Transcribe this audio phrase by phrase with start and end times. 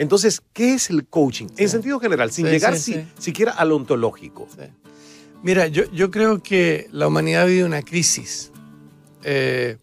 [0.00, 1.48] Entonces, ¿qué es el coaching?
[1.58, 4.48] En sentido general, sin Sí, llegar si- siquiera al ontológico.
[5.42, 8.50] Mira, yo, yo creo que la humanidad vive una crisis
[9.24, 9.76] eh,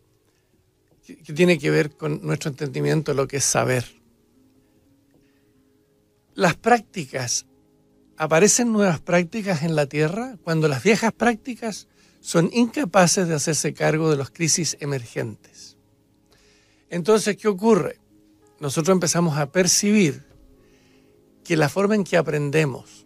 [1.05, 3.85] que, que tiene que ver con nuestro entendimiento de lo que es saber.
[6.33, 7.45] Las prácticas,
[8.17, 11.87] aparecen nuevas prácticas en la Tierra cuando las viejas prácticas
[12.21, 15.77] son incapaces de hacerse cargo de las crisis emergentes.
[16.89, 17.99] Entonces, ¿qué ocurre?
[18.59, 20.23] Nosotros empezamos a percibir
[21.43, 23.05] que la forma en que aprendemos,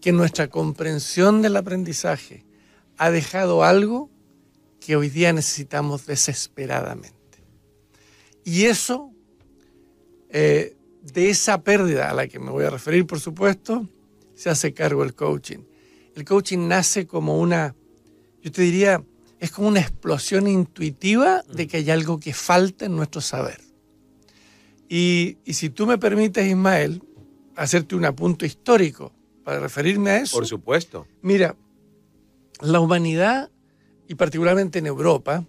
[0.00, 2.44] que nuestra comprensión del aprendizaje
[2.96, 4.10] ha dejado algo
[4.80, 7.18] que hoy día necesitamos desesperadamente.
[8.44, 9.12] Y eso,
[10.30, 13.86] eh, de esa pérdida a la que me voy a referir, por supuesto,
[14.34, 15.60] se hace cargo el coaching.
[16.16, 17.74] El coaching nace como una,
[18.42, 19.04] yo te diría,
[19.38, 23.71] es como una explosión intuitiva de que hay algo que falta en nuestro saber.
[24.94, 27.02] Y, y si tú me permites, Ismael,
[27.56, 29.10] hacerte un apunto histórico
[29.42, 30.36] para referirme a eso.
[30.36, 31.06] Por supuesto.
[31.22, 31.56] Mira,
[32.60, 33.50] la humanidad,
[34.06, 35.46] y particularmente en Europa,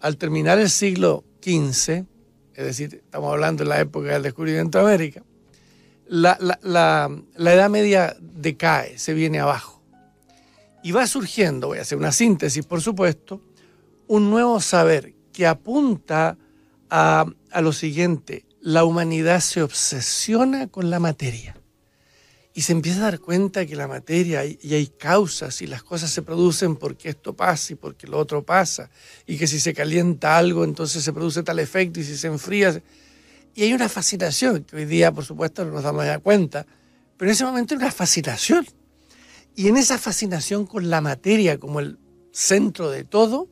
[0.00, 2.04] al terminar el siglo XV,
[2.54, 5.22] es decir, estamos hablando de la época del descubrimiento de América,
[6.06, 9.80] la, la- la- la Edad Media decae, se viene abajo.
[10.82, 13.40] Y va surgiendo, voy a hacer una síntesis, por supuesto,
[14.08, 16.36] un nuevo saber que apunta
[16.94, 17.24] a,
[17.62, 21.56] lo siguiente, la humanidad se obsesiona con la materia.
[22.52, 26.10] Y se empieza a dar cuenta que la materia y hay causas y las cosas
[26.10, 28.90] se producen porque esto pasa y porque lo otro pasa.
[29.26, 32.82] Y que si se calienta algo entonces se produce tal efecto y si se enfría
[33.54, 36.66] y hay una fascinación que hoy día por supuesto no nos damos cuenta
[37.16, 38.66] pero en ese momento hay una fascinación.
[39.56, 41.98] Y en esa fascinación con la materia como el
[42.32, 43.48] centro de todo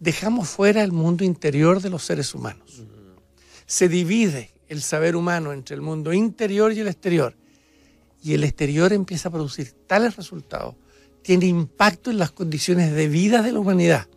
[0.00, 2.82] dejamos fuera el mundo interior de los seres humanos
[3.66, 7.36] se divide el saber humano entre el mundo interior y el exterior
[8.20, 10.74] y el exterior empieza a producir tales resultados,
[11.22, 14.08] tiene impacto en las condiciones de vida de la humanidad.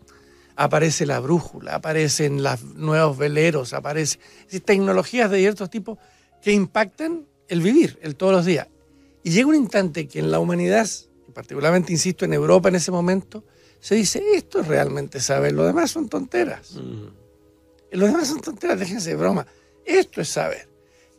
[0.56, 4.20] Aparece la brújula, aparecen los nuevos veleros, aparecen
[4.66, 5.98] tecnologías de ciertos tipos
[6.42, 8.68] que impactan el vivir, el todos los días.
[9.24, 10.88] Y llega un instante que en la humanidad,
[11.28, 13.44] y particularmente insisto en Europa en ese momento,
[13.84, 16.80] se dice, esto es realmente saber, lo demás son tonteras.
[17.92, 19.46] Lo demás son tonteras, déjense de broma.
[19.84, 20.70] Esto es saber.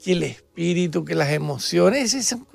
[0.03, 2.47] Que el espíritu, que las emociones, esas son,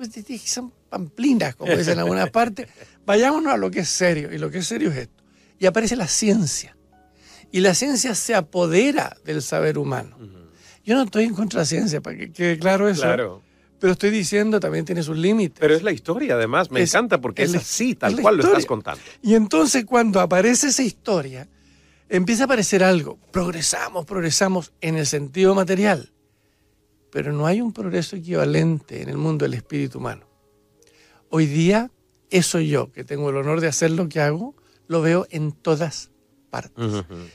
[0.44, 2.66] son pamplinas, como dicen en algunas partes.
[3.06, 4.34] Vayámonos a lo que es serio.
[4.34, 5.22] Y lo que es serio es esto.
[5.60, 6.76] Y aparece la ciencia.
[7.52, 10.18] Y la ciencia se apodera del saber humano.
[10.84, 13.02] Yo no estoy en contra de la ciencia, para que quede claro eso.
[13.02, 13.42] Claro.
[13.80, 15.58] Pero estoy diciendo también tiene sus límites.
[15.58, 16.70] Pero es la historia, además.
[16.70, 19.02] Me Es- encanta porque es así, tal cual lo estás contando.
[19.22, 21.48] Y entonces cuando aparece esa historia,
[22.08, 23.18] empieza a aparecer algo.
[23.32, 26.12] Progresamos, progresamos en el sentido material.
[27.10, 30.26] Pero no hay un progreso equivalente en el mundo del espíritu humano.
[31.30, 31.90] Hoy día,
[32.28, 34.54] eso yo, que tengo el honor de hacer lo que hago,
[34.88, 36.10] lo veo en todas
[36.50, 36.84] partes.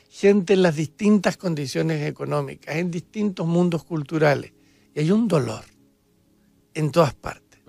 [0.10, 4.54] Gente en las distintas condiciones económicas, en distintos mundos culturales.
[4.94, 5.64] Y hay un dolor
[6.76, 7.60] en todas partes.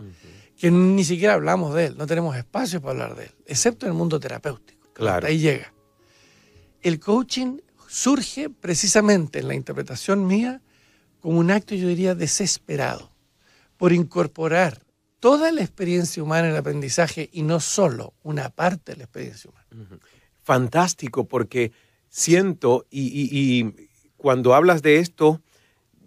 [0.58, 3.92] Que ni siquiera hablamos de él, no tenemos espacio para hablar de él, excepto en
[3.92, 4.90] el mundo terapéutico.
[4.92, 5.16] Claro.
[5.18, 5.72] Hasta ahí llega.
[6.82, 7.58] El coaching
[7.88, 10.62] surge precisamente en la interpretación mía
[11.20, 13.12] como un acto, yo diría, desesperado,
[13.76, 14.82] por incorporar
[15.20, 19.50] toda la experiencia humana en el aprendizaje y no solo una parte de la experiencia
[19.50, 19.98] humana.
[20.42, 21.72] fantástico porque
[22.08, 23.28] siento y, y-
[23.60, 25.42] y cuando hablas de esto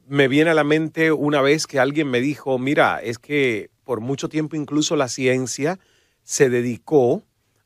[0.09, 4.01] me viene a la mente una vez que alguien me dijo, mira, es que por
[4.01, 5.79] mucho tiempo incluso la ciencia
[6.23, 7.23] se dedicó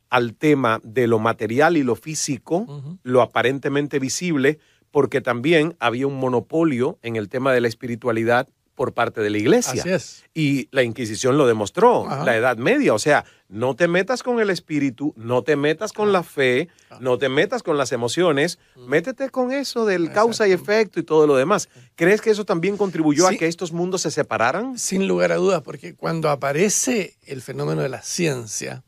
[0.09, 2.67] al tema de lo material y lo físico,
[3.01, 4.59] lo aparentemente visible,
[4.91, 9.38] porque también había un monopolio en el tema de la espiritualidad por parte de la
[9.38, 9.81] iglesia.
[9.81, 10.23] Así es.
[10.34, 12.23] Y la Inquisición lo demostró, Ajá.
[12.25, 12.94] la Edad Media.
[12.94, 16.69] O sea, no te metas con el espíritu, no te metas con la fe,
[17.00, 21.28] no te metas con las emociones, métete con eso del causa y efecto y todo
[21.28, 21.69] lo demás.
[21.95, 23.35] ¿Crees que eso también contribuyó Sí.
[23.35, 24.79] a que estos mundos se separaran?
[24.79, 28.84] Sin lugar a dudas, porque cuando aparece el fenómeno de la ciencia,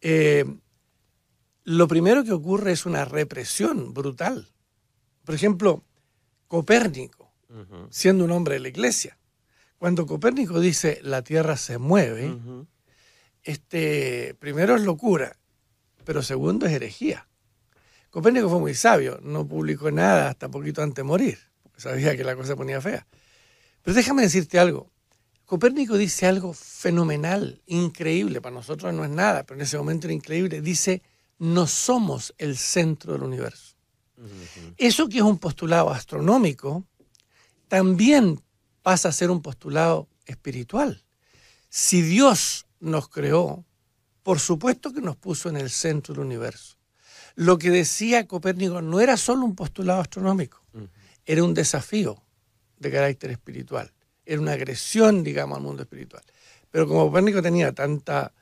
[0.00, 0.44] eh,
[1.64, 4.48] lo primero que ocurre es una represión brutal.
[5.24, 5.82] Por ejemplo,
[6.48, 7.15] Copérnico,
[7.90, 9.18] siendo un hombre de la iglesia,
[9.78, 12.66] cuando Copérnico dice la Tierra se mueve, Ujú.
[13.42, 15.36] este, primero es locura,
[16.04, 17.28] pero segundo es herejía.
[18.10, 22.24] Copérnico fue muy sabio, no publicó nada hasta poquito antes de morir, porque sabía que
[22.24, 23.06] la cosa se ponía fea.
[23.82, 24.90] Pero déjame decirte algo.
[25.44, 30.14] Copérnico dice algo fenomenal, increíble, para nosotros no es nada, pero en ese momento era
[30.14, 30.60] increíble.
[30.60, 31.02] Dice,
[31.38, 33.76] no somos el centro del universo.
[34.78, 36.84] Eso que es un postulado astronómico,
[37.68, 38.42] también
[38.82, 41.04] pasa a ser un postulado espiritual.
[41.68, 43.64] Si Dios nos creó,
[44.22, 46.76] por supuesto que nos puso en el centro del universo.
[47.34, 50.62] Lo que decía Copérnico no era solo un postulado astronómico,
[51.24, 52.22] era un desafío
[52.78, 53.92] de carácter espiritual,
[54.24, 56.22] era una agresión, digamos, al mundo espiritual.
[56.70, 58.32] Pero como Copérnico tenía tanta,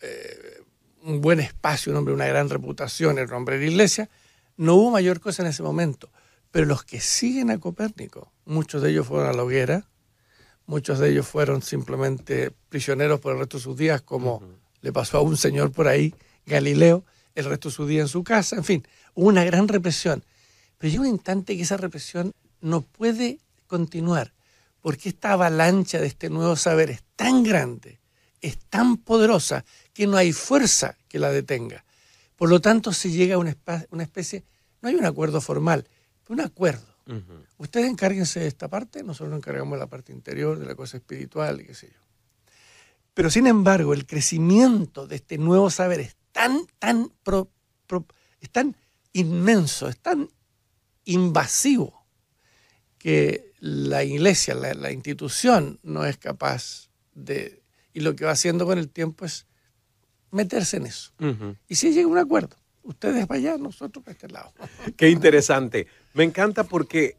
[0.00, 0.62] eh,
[1.02, 4.10] un buen espacio, un hombre, una gran reputación, el nombre de la iglesia,
[4.56, 6.10] no hubo mayor cosa en ese momento.
[6.50, 9.86] Pero los que siguen a Copérnico, muchos de ellos fueron a la hoguera,
[10.66, 14.42] muchos de ellos fueron simplemente prisioneros por el resto de sus días, como
[14.80, 16.14] le pasó a un señor por ahí,
[16.46, 17.04] Galileo,
[17.34, 20.24] el resto de su día en su casa, en fin, hubo una gran represión.
[20.78, 24.32] Pero llega un instante que esa represión no puede continuar,
[24.80, 28.00] porque esta avalancha de este nuevo saber es tan grande,
[28.40, 31.84] es tan poderosa, que no hay fuerza que la detenga.
[32.36, 33.56] Por lo tanto, se llega a una,
[33.90, 34.44] una especie,
[34.80, 35.86] no hay un acuerdo formal,
[36.28, 36.91] un acuerdo.
[37.58, 40.96] Ustedes encárguense de esta parte, nosotros nos encargamos de la parte interior, de la cosa
[40.96, 42.00] espiritual y qué sé yo.
[43.14, 47.12] Pero sin embargo, el crecimiento de este nuevo saber es tan, tan,
[48.40, 48.76] es tan
[49.12, 50.30] inmenso, es tan
[51.04, 52.06] invasivo
[52.98, 57.62] que la iglesia, la, institución no es capaz de...
[57.92, 59.46] Y lo que va haciendo con el tiempo es
[60.30, 61.12] meterse en eso.
[61.68, 64.52] Y si llega un acuerdo, ustedes para allá, nosotros para este lado.
[64.96, 65.86] Qué interesante.
[66.14, 67.16] Me encanta porque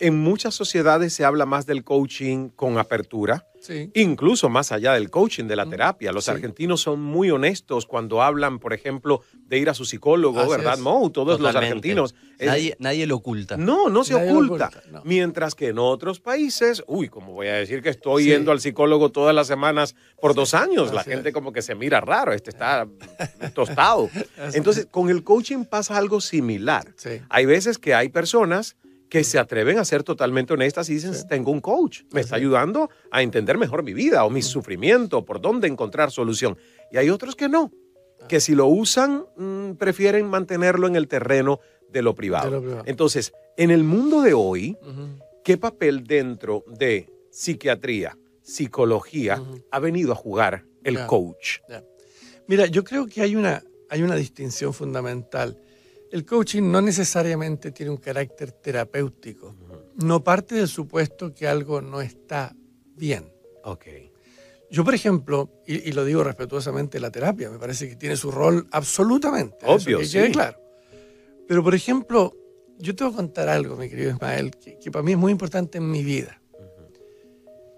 [0.00, 3.46] en muchas sociedades se habla más del coaching con apertura,
[3.94, 6.12] incluso más allá del coaching, de la terapia.
[6.12, 10.78] Los argentinos son muy honestos cuando hablan, por ejemplo, de ir a su psicólogo, ¿verdad,
[10.78, 11.10] Mo?
[11.10, 12.14] Todos los argentinos.
[12.78, 13.56] Nadie, lo oculta.
[13.56, 14.70] No, no se oculta.
[15.04, 19.10] Mientras que en otros países, uy, como voy a decir que estoy yendo al psicólogo
[19.10, 22.86] todas las semanas por dos años, la gente como que se mira raro, este está
[23.54, 24.08] tostado.
[24.52, 26.94] Entonces, con el coaching pasa algo similar.
[27.28, 28.76] Hay veces que hay personas
[29.08, 32.90] que se atreven a ser totalmente honestas y dicen, tengo un coach, me está ayudando
[33.10, 36.58] a entender mejor mi vida o mi sufrimiento, por dónde encontrar solución.
[36.90, 37.72] Y hay otros que no,
[38.28, 41.60] que si lo usan, mm, prefieren mantenerlo en el terreno
[41.90, 42.82] de lo privado.
[42.84, 44.76] Entonces, en el mundo de hoy,
[45.42, 51.60] ¿qué papel dentro de psiquiatría, psicología, ha venido a jugar el coach?
[52.46, 55.58] Mira, yo creo que hay una, hay una distinción fundamental
[56.10, 59.54] el coaching no necesariamente tiene un carácter terapéutico.
[59.96, 62.54] No parte del supuesto que algo no está
[62.94, 63.30] bien.
[63.64, 63.86] Ok.
[64.70, 68.68] Yo, por ejemplo, y, lo digo respetuosamente, la terapia me parece que tiene su rol
[68.70, 69.58] absolutamente.
[69.64, 70.58] Obvio, que quede claro.
[71.46, 72.34] Pero, por ejemplo,
[72.78, 75.78] yo te voy a contar algo, mi querido Ismael, que, para mí es muy importante
[75.78, 76.40] en mi vida.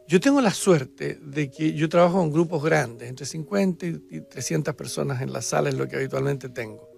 [0.08, 4.74] Yo tengo la suerte de que yo trabajo con grupos grandes, entre 50 y 300
[4.74, 6.89] personas en la sala, es lo que habitualmente tengo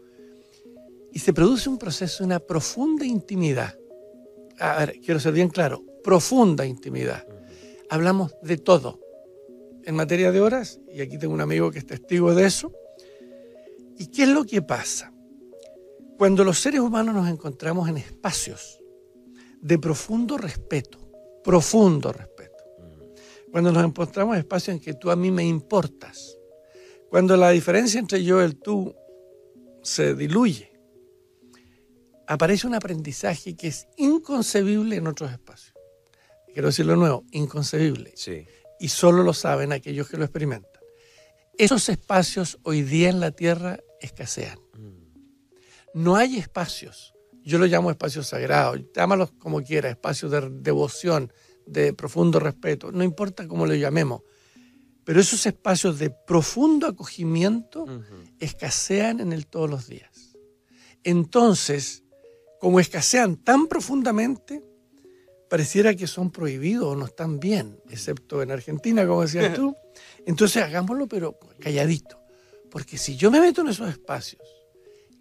[1.12, 3.78] y se produce un proceso, una profunda intimidad.
[4.58, 7.26] A ver, quiero ser bien claro, profunda intimidad.
[7.90, 9.00] Hablamos de todo.
[9.84, 12.72] En materia de horas, y aquí tengo un amigo que es testigo de eso.
[13.98, 15.12] ¿Y qué es lo que pasa?
[16.16, 18.80] Cuando los seres humanos nos encontramos en espacios
[19.60, 20.98] de profundo respeto,
[21.42, 22.64] profundo respeto,
[23.50, 26.38] cuando nos encontramos en espacios en que tú a mí me importas,
[27.10, 28.94] cuando la diferencia entre yo y el tú
[29.82, 30.71] se diluye,
[32.32, 35.74] aparece un aprendizaje que es inconcebible en otros espacios.
[36.52, 38.12] Quiero decirlo de nuevo, inconcebible.
[38.16, 38.46] Sí.
[38.80, 40.82] Y solo lo saben aquellos que lo experimentan.
[41.58, 44.58] Esos espacios hoy día en la Tierra escasean.
[45.94, 47.12] No hay espacios,
[47.44, 51.30] yo lo llamo espacios sagrados, llámalos como quiera, espacios de devoción,
[51.66, 54.22] de profundo respeto, no importa cómo lo llamemos,
[55.04, 57.84] pero esos espacios de profundo acogimiento
[58.38, 60.32] escasean en él todos los días.
[61.04, 62.02] Entonces,
[62.62, 64.62] como escasean tan profundamente,
[65.50, 69.74] pareciera que son prohibidos o no están bien, excepto en Argentina, como decías tú.
[70.26, 72.22] Entonces hagámoslo, pero calladito.
[72.70, 74.42] Porque si yo me meto en esos espacios,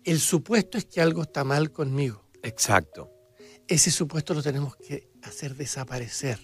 [0.04, 2.24] el supuesto es que algo está mal conmigo.
[2.44, 3.10] Exacto.
[3.68, 6.38] Ese supuesto lo tenemos que hacer desaparecer.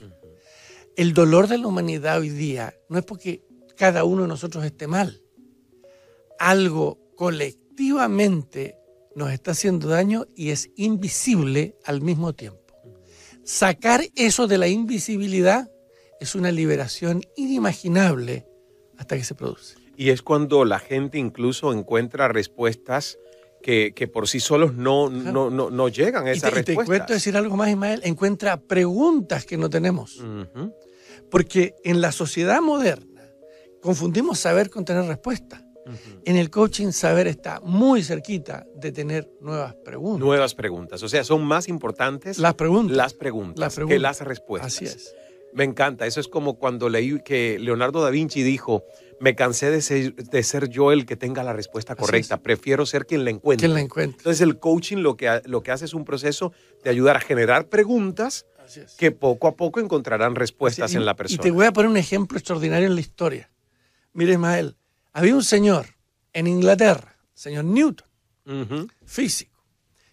[0.96, 3.44] El dolor de la humanidad hoy día no es porque
[3.78, 5.22] cada uno de nosotros esté mal.
[6.40, 8.80] Algo colectivamente
[9.18, 12.62] nos está haciendo daño y es invisible al mismo tiempo.
[13.44, 15.72] Sacar eso de la invisibilidad
[16.20, 18.46] es una liberación inimaginable
[18.96, 19.76] hasta que se produce.
[19.96, 23.18] Y es cuando la gente incluso encuentra respuestas
[23.64, 26.74] que, por sí solos no, no, no, llegan a esas respuestas.
[26.74, 30.24] Y te cuento decir algo más, Ismael, encuentra preguntas que no tenemos.
[31.32, 33.24] Porque en la sociedad moderna
[33.82, 35.06] confundimos saber con tener
[35.92, 36.22] respuesta.
[36.30, 40.20] En el coaching saber está muy cerquita de tener nuevas preguntas.
[40.20, 44.74] Nuevas preguntas, o sea, son más importantes las preguntas, las preguntas, que las respuestas.
[44.74, 45.16] Así es.
[45.54, 46.06] Me encanta.
[46.06, 48.84] Eso es como cuando leí que Leonardo da Vinci dijo,
[49.20, 52.38] me cansé de ser, de ser yo el que tenga la respuesta correcta.
[52.38, 53.66] Prefiero ser quien la encuentre.
[53.66, 54.18] Quien la encuentre.
[54.20, 56.54] Entonces el coaching lo que, lo que hace es un proceso
[56.84, 58.46] de ayudar a generar preguntas
[58.98, 61.40] que poco a poco encontrarán respuestas en la persona.
[61.42, 63.50] Y te voy a poner un ejemplo extraordinario en la historia.
[64.14, 64.76] Mire, Ismael,
[65.18, 65.88] había un señor
[66.32, 68.08] en Inglaterra, señor Newton,
[69.04, 69.58] físico,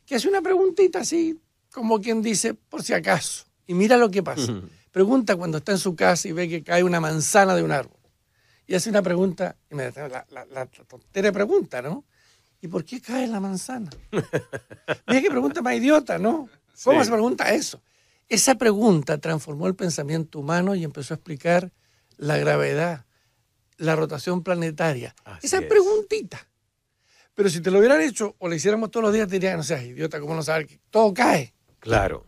[0.07, 1.39] que hace una preguntita así,
[1.71, 3.45] como quien dice, por si acaso.
[3.67, 4.63] Y mira lo que pasa.
[4.91, 7.99] Pregunta cuando está en su casa y ve que cae una manzana de un árbol.
[8.67, 12.07] Y hace una pregunta, y me, la, la, la tontera pregunta, ¿no?
[12.63, 13.91] ¿Y por qué cae la manzana?
[15.07, 16.49] Mira qué pregunta más idiota, ¿no?
[16.83, 17.83] ¿Cómo se pregunta eso?
[18.27, 21.73] Esa pregunta transformó el pensamiento humano y empezó a explicar
[22.17, 23.04] la gravedad,
[23.79, 25.15] la rotación planetaria.
[25.43, 26.47] Esa preguntita.
[27.35, 29.63] Pero si te lo hubieran hecho o le hiciéramos todos los días, te dirían, no
[29.63, 31.53] seas idiota, ¿cómo no sabes que todo cae?
[31.81, 32.27] Claro.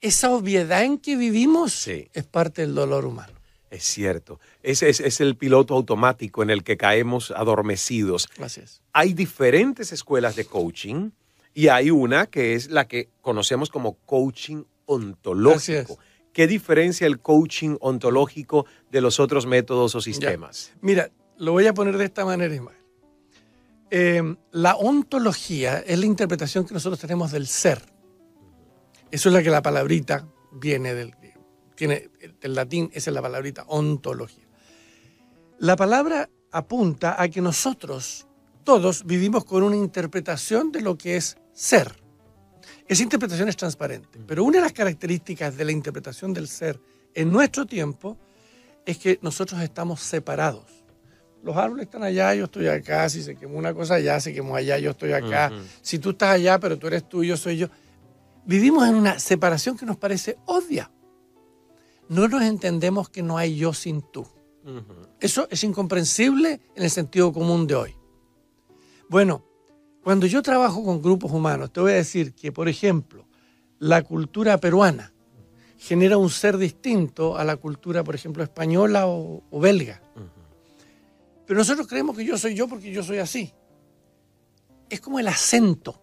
[0.00, 3.32] Esa obviedad en que vivimos es parte del dolor humano.
[3.70, 4.38] Es cierto.
[4.62, 8.28] Ese es, el piloto automático en el que caemos adormecidos.
[8.36, 8.82] Gracias.
[8.92, 11.10] Hay diferentes escuelas de coaching
[11.54, 15.98] y hay una que es la que conocemos como coaching ontológico.
[16.34, 20.72] ¿Qué diferencia el coaching ontológico de los otros métodos o sistemas?
[20.80, 22.76] Mira, lo voy a poner de esta manera, Ismael.
[23.88, 27.80] Em, la ontología es la interpretación que nosotros tenemos del ser.
[29.12, 31.14] Eso es la que la palabrita viene del,
[31.76, 32.10] tiene,
[32.40, 34.48] del latín, esa es la palabrita ontología.
[35.60, 38.26] La palabra apunta a que nosotros
[38.64, 42.03] todos vivimos con una interpretación de lo que es ser.
[42.86, 46.78] Esa interpretación es transparente, pero una de las características de la interpretación del ser
[47.14, 48.18] en nuestro tiempo
[48.84, 50.84] es que nosotros estamos separados.
[51.42, 54.56] Los árboles están allá, yo estoy acá, si se quemó una cosa allá, se quemó
[54.56, 55.52] allá, yo estoy acá.
[55.82, 57.68] Si tú estás allá, pero tú eres tú, yo soy yo.
[58.46, 60.90] Vivimos en una separación que nos parece obvia.
[62.08, 64.26] No nos entendemos que no hay yo sin tú.
[65.20, 67.96] Eso es incomprensible en el sentido común de hoy.
[69.08, 69.44] Bueno,
[70.04, 73.26] cuando yo trabajo con grupos humanos, te voy a decir que, por ejemplo,
[73.78, 75.14] la cultura peruana
[75.78, 80.02] genera un ser distinto a la cultura, por ejemplo, española o, belga.
[81.46, 83.50] Pero nosotros creemos que yo soy yo porque yo soy así.
[84.90, 86.00] Es como el acento.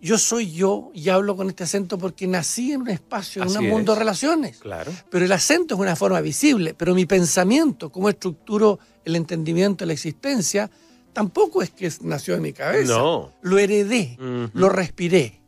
[0.00, 3.68] Yo soy yo y hablo con este acento porque nací en un espacio, en un
[3.68, 4.58] mundo de relaciones.
[4.58, 4.92] Claro.
[5.10, 9.86] Pero el acento es una forma visible, pero mi pensamiento, cómo estructuro el entendimiento de
[9.86, 10.70] la existencia,
[11.12, 12.94] tampoco es que nació en mi cabeza.
[12.94, 13.32] No.
[13.42, 14.16] Lo heredé,
[14.52, 15.40] lo respiré.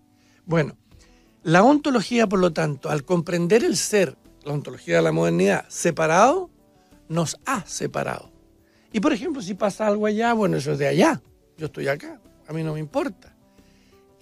[0.44, 0.76] Bueno,
[1.42, 6.50] la ontología, por lo tanto, al comprender el ser, la ontología de la modernidad, separado,
[7.08, 8.30] nos ha separado.
[8.92, 11.22] Y por ejemplo, si pasa algo allá, bueno, eso es de allá,
[11.56, 13.34] yo estoy acá, a mí no me importa.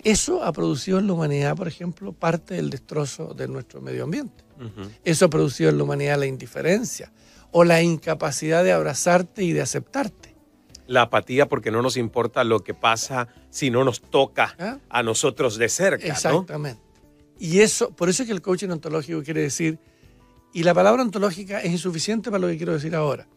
[0.05, 4.45] Eso ha producido en la humanidad, por ejemplo, parte del destrozo de nuestro medio ambiente.
[5.05, 7.13] Eso ha producido en la humanidad la indiferencia
[7.51, 10.28] o la incapacidad de abrazarte y de aceptarte
[10.89, 14.79] la apatía porque no nos importa lo que pasa si no nos toca ¿Ah?
[14.89, 16.07] a nosotros de cerca.
[16.07, 16.83] Exactamente.
[17.39, 19.79] Y eso, por eso es que el coaching ontológico quiere decir,
[20.53, 23.29] y la palabra ontológica es insuficiente para lo que quiero decir ahora.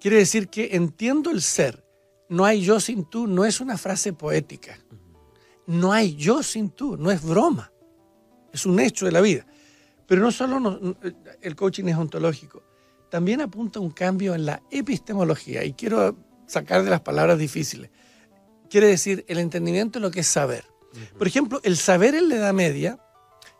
[0.00, 1.84] Quiere decir que entiendo el ser.
[2.28, 4.78] No hay yo sin tú, no es una frase poética.
[5.66, 7.72] No hay yo sin tú, no es broma.
[8.52, 9.46] Es un hecho de la vida.
[10.06, 10.96] Pero no solo
[11.40, 12.62] el coaching es ontológico,
[13.10, 15.64] también apunta a un cambio en la epistemología.
[15.64, 16.16] Y quiero
[16.46, 17.90] sacar de las palabras difíciles.
[18.70, 20.64] Quiere decir el entendimiento de lo que es saber.
[21.18, 22.98] Por ejemplo, el saber en la Edad Media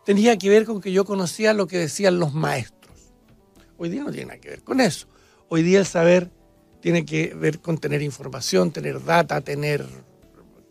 [0.05, 2.95] tenía que ver con que yo conocía lo que decían los maestros.
[3.77, 5.07] Hoy día no tiene nada que ver con eso.
[5.49, 6.31] Hoy día el saber
[6.81, 9.85] tiene que ver con tener información, tener data, tener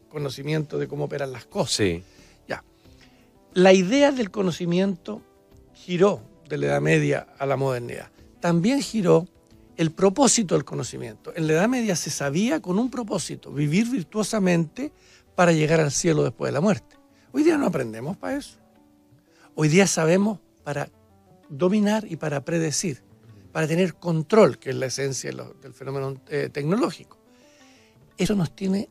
[0.08, 1.76] conocimiento de cómo operan las cosas.
[1.76, 2.02] Sí.
[2.48, 2.64] Ya.
[3.52, 5.22] La idea del conocimiento
[5.74, 8.10] giró de la Edad Media a la modernidad.
[8.40, 9.28] También giró
[9.76, 11.32] el propósito del conocimiento.
[11.36, 14.92] En la Edad Media se sabía con un propósito, vivir virtuosamente
[15.34, 16.96] para llegar al cielo después de la muerte.
[17.32, 18.58] Hoy día no aprendemos para eso.
[19.54, 20.88] Hoy día sabemos para
[21.48, 23.02] dominar y para predecir,
[23.52, 27.18] para tener control, que es la esencia del fenómeno eh, tecnológico.
[28.16, 28.88] Eso nos tiene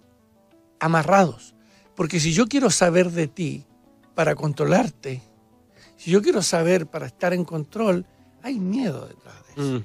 [0.79, 1.55] amarrados,
[1.95, 3.65] porque si yo quiero saber de ti
[4.13, 5.21] para controlarte,
[5.97, 8.05] si yo quiero saber para estar en control,
[8.43, 9.83] hay miedo detrás de eso.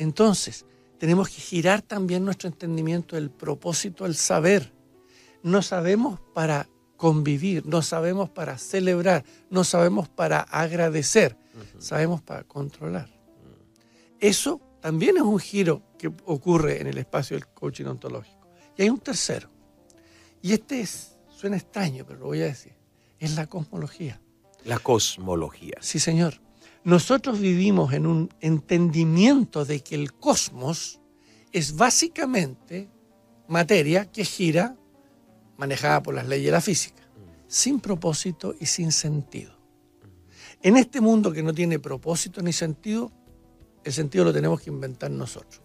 [0.00, 0.64] Entonces,
[0.98, 4.72] tenemos que girar también nuestro entendimiento del propósito del saber.
[5.42, 11.36] No sabemos para convivir, no sabemos para celebrar, no sabemos para agradecer,
[11.78, 13.10] sabemos para controlar.
[14.18, 18.48] Eso también es un giro que ocurre en el espacio del coaching ontológico.
[18.78, 19.50] Y hay un tercero.
[20.40, 22.72] Y este es, suena extraño, pero lo voy a decir.
[23.18, 24.18] Es la cosmología.
[24.64, 25.76] La cosmología.
[25.82, 26.40] Sí, señor.
[26.84, 31.00] Nosotros vivimos en un entendimiento de que el cosmos
[31.52, 32.88] es básicamente
[33.48, 34.76] materia que gira
[35.58, 37.02] manejada por las leyes de la física,
[37.46, 39.52] sin propósito y sin sentido.
[40.62, 43.12] En este mundo que no tiene propósito ni sentido,
[43.84, 45.60] el sentido lo tenemos que inventar nosotros.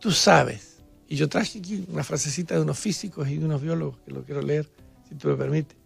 [0.00, 3.98] Tú sabes, y yo traje aquí una frasecita de unos físicos y de unos biólogos
[4.00, 4.68] que lo quiero leer,
[5.08, 5.77] si tú me permites,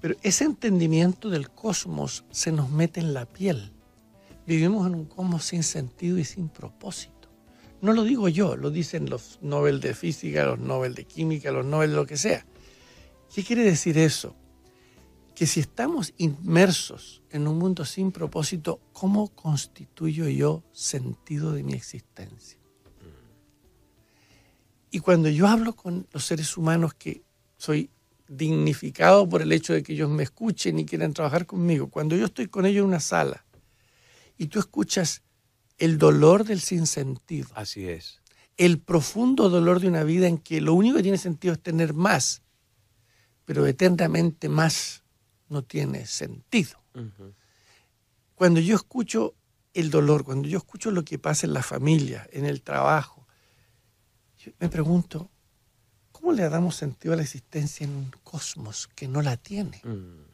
[0.00, 3.72] pero ese entendimiento del cosmos se nos mete en la piel.
[4.46, 7.28] Vivimos en un cosmos sin sentido y sin propósito.
[7.82, 11.64] No lo digo yo, lo dicen los Nobel de Física, los Nobel de Química, los
[11.64, 12.46] Nobel de lo que sea.
[13.34, 14.34] ¿Qué quiere decir eso?
[15.34, 21.72] Que si estamos inmersos en un mundo sin propósito, ¿cómo constituyo yo sentido de mi
[21.72, 22.58] existencia?
[24.90, 27.22] Y cuando yo hablo con los seres humanos que
[27.56, 27.90] soy
[28.30, 32.26] dignificado por el hecho de que ellos me escuchen y quieran trabajar conmigo, cuando yo
[32.26, 33.44] estoy con ellos en una sala
[34.38, 35.22] y tú escuchas
[35.78, 37.48] el dolor del sinsentido.
[37.54, 38.20] Así es.
[38.56, 41.92] El profundo dolor de una vida en que lo único que tiene sentido es tener
[41.92, 42.42] más,
[43.44, 45.02] pero eternamente más
[45.48, 46.78] no tiene sentido.
[48.36, 49.34] Cuando yo escucho
[49.74, 53.26] el dolor, cuando yo escucho lo que pasa en la familia, en el trabajo,
[54.60, 55.32] me pregunto,
[56.20, 59.80] ¿cómo le damos sentido a la existencia en un cosmos que no la tiene?
[59.84, 60.26] Mm.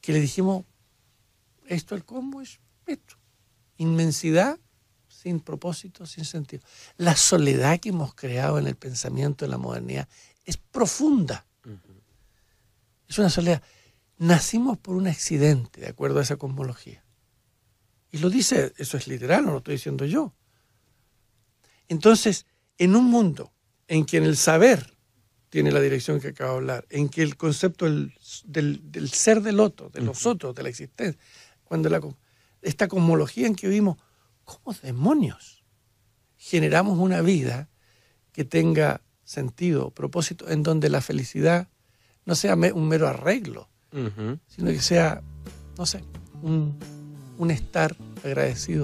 [0.00, 0.64] Que le dijimos,
[1.66, 3.16] esto el cosmos es esto.
[3.76, 4.58] Inmensidad
[5.08, 6.62] sin propósito, sin sentido.
[6.96, 10.08] La soledad que hemos creado en el pensamiento de la modernidad
[10.44, 11.46] es profunda.
[13.06, 13.62] Es una soledad.
[14.18, 17.04] Nacimos por un accidente, de acuerdo a esa cosmología.
[18.12, 20.32] Y lo dice, eso es literal, no lo estoy diciendo yo.
[21.88, 22.46] Entonces,
[22.78, 23.52] en un mundo
[23.90, 24.96] en que en el saber
[25.48, 29.58] tiene la dirección que acabo de hablar, en que el concepto del, del, ser del
[29.58, 31.20] otro, de los otros, de la existencia,
[31.64, 32.00] cuando la,
[32.62, 33.98] esta cosmología en que vivimos,
[34.44, 35.64] ¿cómo demonios
[36.36, 37.68] generamos una vida
[38.30, 41.68] que tenga sentido, propósito, en donde la felicidad
[42.24, 43.68] no sea un mero arreglo,
[44.46, 45.20] sino que sea,
[45.76, 46.04] no sé,
[46.42, 46.78] un,
[47.38, 48.78] un estar agradecido